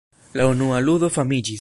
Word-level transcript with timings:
La 0.39 0.45
unua 0.53 0.79
ludo 0.89 1.13
famiĝis. 1.19 1.49